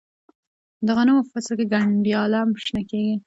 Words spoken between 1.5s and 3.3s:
کې گنډیاله شنه کیږي.